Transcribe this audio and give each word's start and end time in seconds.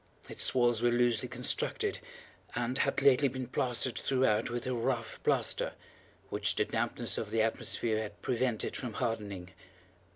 Its 0.27 0.55
walls 0.55 0.81
were 0.81 0.89
loosely 0.89 1.29
constructed, 1.29 1.99
and 2.55 2.79
had 2.79 3.03
lately 3.03 3.27
been 3.27 3.45
plastered 3.45 3.99
throughout 3.99 4.49
with 4.49 4.65
a 4.65 4.73
rough 4.73 5.21
plaster, 5.21 5.73
which 6.31 6.55
the 6.55 6.65
dampness 6.65 7.19
of 7.19 7.29
the 7.29 7.43
atmosphere 7.43 8.01
had 8.01 8.19
prevented 8.23 8.75
from 8.75 8.93
hardening. 8.93 9.51